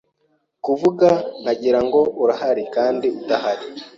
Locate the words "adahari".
3.21-3.65